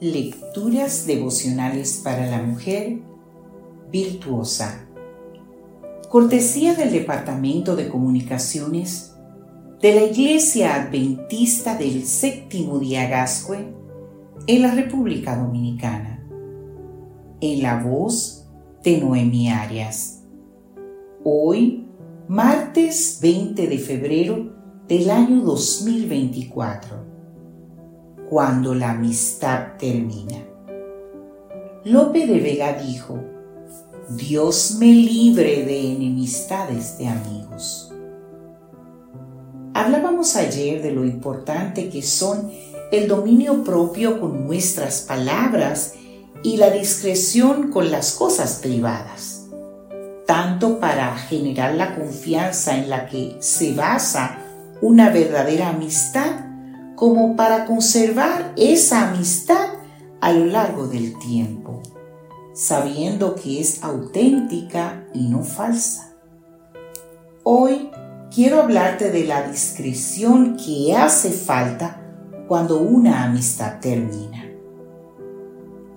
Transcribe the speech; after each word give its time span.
Lecturas 0.00 1.08
devocionales 1.08 2.02
para 2.04 2.30
la 2.30 2.40
mujer 2.40 3.00
virtuosa. 3.90 4.86
Cortesía 6.08 6.74
del 6.74 6.92
Departamento 6.92 7.74
de 7.74 7.88
Comunicaciones 7.88 9.16
de 9.82 9.94
la 9.96 10.04
Iglesia 10.04 10.76
Adventista 10.76 11.76
del 11.76 12.04
Séptimo 12.04 12.78
Día 12.78 13.08
Gascue 13.08 13.74
en 14.46 14.62
la 14.62 14.72
República 14.72 15.34
Dominicana. 15.34 16.24
En 17.40 17.60
la 17.60 17.82
voz 17.82 18.46
de 18.84 18.98
Noemi 18.98 19.50
Arias. 19.50 20.22
Hoy, 21.24 21.88
martes 22.28 23.18
20 23.20 23.66
de 23.66 23.78
febrero 23.78 24.52
del 24.86 25.10
año 25.10 25.40
2024 25.40 27.17
cuando 28.28 28.74
la 28.74 28.90
amistad 28.90 29.76
termina. 29.78 30.44
Lope 31.84 32.26
de 32.26 32.40
Vega 32.40 32.74
dijo, 32.74 33.18
Dios 34.10 34.76
me 34.78 34.86
libre 34.86 35.64
de 35.64 35.92
enemistades 35.92 36.98
de 36.98 37.08
amigos. 37.08 37.92
Hablábamos 39.74 40.34
ayer 40.36 40.82
de 40.82 40.92
lo 40.92 41.04
importante 41.04 41.88
que 41.88 42.02
son 42.02 42.50
el 42.90 43.06
dominio 43.06 43.64
propio 43.64 44.20
con 44.20 44.46
nuestras 44.46 45.02
palabras 45.02 45.94
y 46.42 46.56
la 46.56 46.70
discreción 46.70 47.70
con 47.70 47.90
las 47.90 48.12
cosas 48.12 48.60
privadas, 48.62 49.46
tanto 50.26 50.80
para 50.80 51.16
generar 51.16 51.74
la 51.74 51.94
confianza 51.94 52.76
en 52.76 52.90
la 52.90 53.06
que 53.06 53.36
se 53.40 53.74
basa 53.74 54.38
una 54.80 55.10
verdadera 55.10 55.68
amistad, 55.70 56.47
como 56.98 57.36
para 57.36 57.64
conservar 57.64 58.52
esa 58.56 59.10
amistad 59.10 59.68
a 60.20 60.32
lo 60.32 60.46
largo 60.46 60.88
del 60.88 61.16
tiempo, 61.20 61.80
sabiendo 62.54 63.36
que 63.36 63.60
es 63.60 63.84
auténtica 63.84 65.06
y 65.14 65.28
no 65.28 65.44
falsa. 65.44 66.16
Hoy 67.44 67.90
quiero 68.34 68.60
hablarte 68.60 69.12
de 69.12 69.24
la 69.24 69.48
discreción 69.48 70.56
que 70.56 70.96
hace 70.96 71.30
falta 71.30 72.02
cuando 72.48 72.80
una 72.80 73.22
amistad 73.22 73.78
termina. 73.78 74.50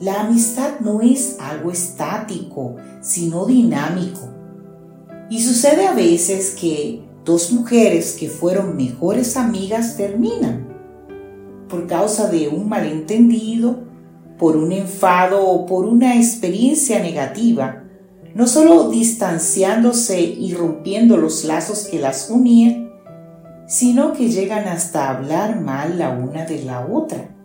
La 0.00 0.20
amistad 0.20 0.80
no 0.80 1.00
es 1.00 1.38
algo 1.40 1.70
estático, 1.70 2.76
sino 3.00 3.46
dinámico. 3.46 4.28
Y 5.30 5.40
sucede 5.40 5.86
a 5.86 5.94
veces 5.94 6.50
que 6.60 7.08
dos 7.24 7.52
mujeres 7.52 8.16
que 8.20 8.28
fueron 8.28 8.76
mejores 8.76 9.38
amigas 9.38 9.96
terminan 9.96 10.69
por 11.70 11.86
causa 11.86 12.28
de 12.28 12.48
un 12.48 12.68
malentendido, 12.68 13.84
por 14.38 14.56
un 14.56 14.72
enfado 14.72 15.46
o 15.46 15.66
por 15.66 15.86
una 15.86 16.16
experiencia 16.16 16.98
negativa, 17.00 17.84
no 18.34 18.46
solo 18.46 18.90
distanciándose 18.90 20.20
y 20.20 20.54
rompiendo 20.54 21.16
los 21.16 21.44
lazos 21.44 21.86
que 21.90 22.00
las 22.00 22.30
unían, 22.30 22.90
sino 23.66 24.12
que 24.12 24.28
llegan 24.28 24.66
hasta 24.66 25.10
hablar 25.10 25.60
mal 25.60 25.98
la 25.98 26.10
una 26.10 26.44
de 26.44 26.64
la 26.64 26.86
otra, 26.86 27.36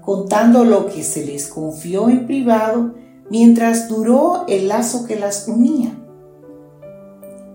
contando 0.00 0.64
lo 0.64 0.86
que 0.86 1.02
se 1.02 1.26
les 1.26 1.46
confió 1.46 2.08
en 2.08 2.26
privado 2.26 2.94
mientras 3.30 3.88
duró 3.88 4.44
el 4.48 4.68
lazo 4.68 5.06
que 5.06 5.16
las 5.16 5.48
unía. 5.48 5.92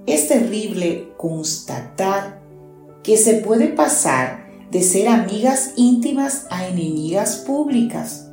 Es 0.06 0.28
terrible 0.28 1.10
constatar 1.18 2.42
que 3.04 3.18
se 3.18 3.36
puede 3.36 3.68
pasar 3.68 4.47
de 4.72 4.82
ser 4.82 5.08
amigas 5.08 5.74
íntimas 5.76 6.48
a 6.50 6.68
enemigas 6.68 7.38
públicas. 7.38 8.30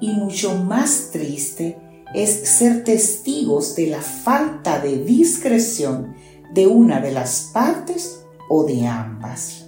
Y 0.00 0.12
mucho 0.12 0.54
más 0.54 1.10
triste 1.12 1.78
es 2.14 2.48
ser 2.48 2.84
testigos 2.84 3.74
de 3.74 3.88
la 3.88 4.00
falta 4.00 4.80
de 4.80 5.04
discreción 5.04 6.14
de 6.54 6.66
una 6.66 7.00
de 7.00 7.12
las 7.12 7.50
partes 7.52 8.24
o 8.48 8.64
de 8.64 8.86
ambas. 8.86 9.66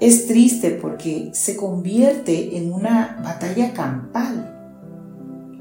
Es 0.00 0.26
triste 0.26 0.70
porque 0.70 1.30
se 1.34 1.56
convierte 1.56 2.56
en 2.56 2.72
una 2.72 3.20
batalla 3.22 3.72
campal. 3.74 4.56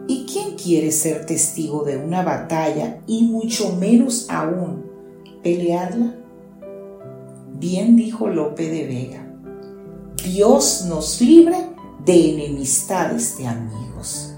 ¿Y 0.07 0.25
quién 0.25 0.55
quiere 0.55 0.91
ser 0.91 1.25
testigo 1.25 1.83
de 1.83 1.97
una 1.97 2.23
batalla 2.23 3.01
y 3.05 3.23
mucho 3.23 3.75
menos 3.75 4.27
aún 4.29 4.85
pelearla? 5.43 6.15
Bien 7.59 7.97
dijo 7.97 8.29
Lope 8.29 8.69
de 8.69 8.87
Vega, 8.87 9.27
Dios 10.23 10.85
nos 10.87 11.19
libre 11.19 11.57
de 12.05 12.33
enemistades 12.33 13.37
de 13.37 13.47
amigos, 13.47 14.33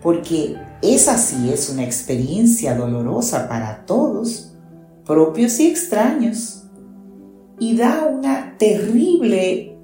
porque 0.00 0.54
esa 0.80 1.18
sí 1.18 1.50
es 1.52 1.68
una 1.70 1.82
experiencia 1.82 2.76
dolorosa 2.76 3.48
para 3.48 3.84
todos, 3.84 4.54
propios 5.04 5.58
y 5.58 5.66
extraños, 5.66 6.62
y 7.58 7.76
da 7.76 8.06
una 8.06 8.56
terrible 8.58 9.76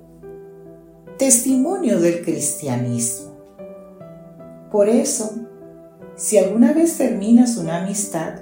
testimonio 1.18 1.98
del 1.98 2.22
cristianismo. 2.22 3.32
Por 4.70 4.88
eso, 4.88 5.32
si 6.14 6.38
alguna 6.38 6.72
vez 6.72 6.96
terminas 6.96 7.56
una 7.56 7.82
amistad, 7.82 8.34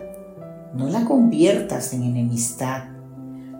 no 0.74 0.90
la 0.90 1.06
conviertas 1.06 1.94
en 1.94 2.02
enemistad 2.02 2.89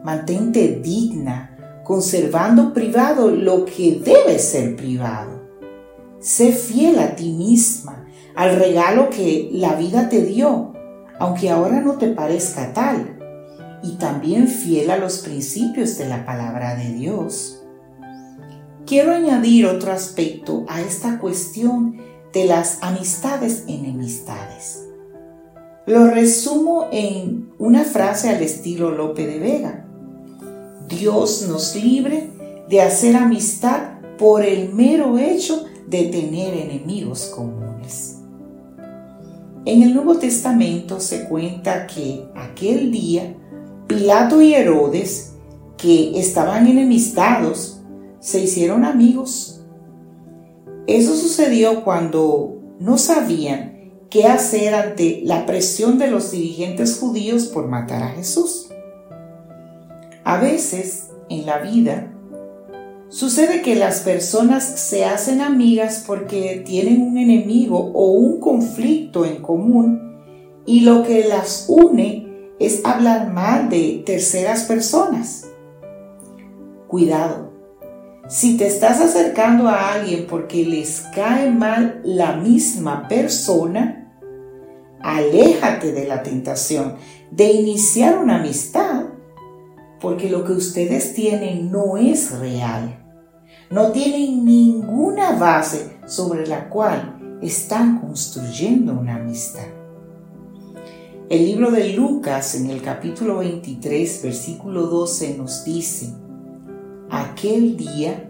Mantente 0.02 0.80
digna, 0.82 1.82
conservando 1.84 2.72
privado 2.72 3.30
lo 3.30 3.64
que 3.64 4.00
debe 4.04 4.38
ser 4.38 4.76
privado. 4.76 5.40
Sé 6.20 6.52
fiel 6.52 6.98
a 6.98 7.16
ti 7.16 7.32
misma, 7.32 8.06
al 8.34 8.56
regalo 8.56 9.10
que 9.10 9.50
la 9.52 9.74
vida 9.74 10.08
te 10.08 10.22
dio, 10.22 10.72
aunque 11.18 11.50
ahora 11.50 11.80
no 11.80 11.94
te 11.98 12.08
parezca 12.08 12.72
tal, 12.72 13.18
y 13.82 13.92
también 13.92 14.48
fiel 14.48 14.90
a 14.90 14.98
los 14.98 15.18
principios 15.18 15.98
de 15.98 16.08
la 16.08 16.24
palabra 16.24 16.76
de 16.76 16.92
Dios. 16.92 17.62
Quiero 18.86 19.12
añadir 19.12 19.66
otro 19.66 19.92
aspecto 19.92 20.64
a 20.68 20.80
esta 20.80 21.18
cuestión 21.18 21.98
de 22.32 22.44
las 22.44 22.82
amistades 22.82 23.64
enemistades. 23.68 24.86
Lo 25.86 26.06
resumo 26.06 26.88
en 26.92 27.50
una 27.58 27.84
frase 27.84 28.28
al 28.28 28.42
estilo 28.42 28.90
Lope 28.90 29.26
de 29.26 29.38
Vega. 29.38 29.86
Dios 30.90 31.46
nos 31.48 31.76
libre 31.76 32.30
de 32.68 32.82
hacer 32.82 33.14
amistad 33.14 34.00
por 34.18 34.44
el 34.44 34.72
mero 34.72 35.18
hecho 35.18 35.64
de 35.86 36.04
tener 36.04 36.54
enemigos 36.54 37.32
comunes. 37.34 38.18
En 39.64 39.82
el 39.82 39.94
Nuevo 39.94 40.16
Testamento 40.16 40.98
se 40.98 41.28
cuenta 41.28 41.86
que 41.86 42.24
aquel 42.34 42.90
día 42.90 43.36
Pilato 43.86 44.42
y 44.42 44.54
Herodes, 44.54 45.34
que 45.76 46.18
estaban 46.18 46.66
enemistados, 46.66 47.80
se 48.18 48.40
hicieron 48.40 48.84
amigos. 48.84 49.60
Eso 50.86 51.14
sucedió 51.14 51.84
cuando 51.84 52.58
no 52.80 52.98
sabían 52.98 53.92
qué 54.10 54.26
hacer 54.26 54.74
ante 54.74 55.22
la 55.24 55.46
presión 55.46 55.98
de 55.98 56.10
los 56.10 56.32
dirigentes 56.32 56.98
judíos 56.98 57.44
por 57.44 57.68
matar 57.68 58.02
a 58.02 58.08
Jesús. 58.08 58.70
A 60.24 60.38
veces 60.38 61.08
en 61.28 61.46
la 61.46 61.58
vida 61.58 62.12
sucede 63.08 63.62
que 63.62 63.74
las 63.74 64.00
personas 64.00 64.64
se 64.64 65.04
hacen 65.04 65.40
amigas 65.40 66.04
porque 66.06 66.62
tienen 66.64 67.02
un 67.02 67.18
enemigo 67.18 67.90
o 67.94 68.12
un 68.12 68.38
conflicto 68.38 69.24
en 69.24 69.42
común 69.42 70.20
y 70.66 70.80
lo 70.80 71.02
que 71.02 71.24
las 71.26 71.66
une 71.68 72.54
es 72.58 72.84
hablar 72.84 73.32
mal 73.32 73.70
de 73.70 74.02
terceras 74.04 74.64
personas. 74.64 75.46
Cuidado, 76.86 77.50
si 78.28 78.56
te 78.56 78.66
estás 78.66 79.00
acercando 79.00 79.68
a 79.68 79.94
alguien 79.94 80.26
porque 80.28 80.64
les 80.64 81.00
cae 81.14 81.50
mal 81.50 82.00
la 82.04 82.36
misma 82.36 83.08
persona, 83.08 84.12
aléjate 85.00 85.92
de 85.92 86.06
la 86.06 86.22
tentación 86.22 86.96
de 87.30 87.52
iniciar 87.52 88.18
una 88.18 88.38
amistad 88.38 88.99
porque 90.00 90.30
lo 90.30 90.44
que 90.44 90.52
ustedes 90.52 91.14
tienen 91.14 91.70
no 91.70 91.96
es 91.96 92.38
real. 92.38 92.96
No 93.70 93.92
tienen 93.92 94.44
ninguna 94.44 95.32
base 95.32 95.98
sobre 96.06 96.46
la 96.46 96.68
cual 96.68 97.38
están 97.42 98.00
construyendo 98.00 98.92
una 98.92 99.16
amistad. 99.16 99.66
El 101.28 101.44
libro 101.44 101.70
de 101.70 101.90
Lucas 101.90 102.56
en 102.56 102.70
el 102.70 102.82
capítulo 102.82 103.38
23, 103.38 104.22
versículo 104.24 104.86
12 104.86 105.38
nos 105.38 105.64
dice, 105.64 106.12
aquel 107.08 107.76
día 107.76 108.28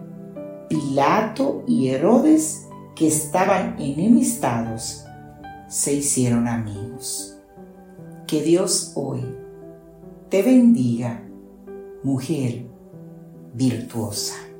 Pilato 0.69 1.63
y 1.67 1.87
Herodes, 1.87 2.67
que 2.95 3.07
estaban 3.07 3.77
enemistados, 3.79 5.05
se 5.67 5.93
hicieron 5.93 6.47
amigos. 6.47 7.37
Que 8.27 8.43
Dios 8.43 8.91
hoy 8.95 9.21
te 10.29 10.43
bendiga 10.43 11.23
mujer 12.03 12.65
virtuosa. 13.53 14.50